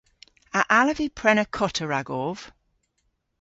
A 0.59 0.61
allav 0.79 0.97
vy 0.99 1.07
prena 1.19 1.45
kota 1.57 1.85
ragov? 1.91 2.37